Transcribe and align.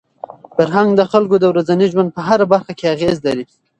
فرهنګ 0.55 0.89
د 0.95 1.01
خلکو 1.11 1.35
د 1.39 1.45
ورځني 1.51 1.85
ژوند 1.91 2.09
په 2.15 2.21
هره 2.27 2.45
برخه 2.53 2.71
کي 2.79 2.85
اغېز 2.93 3.17
لري. 3.27 3.45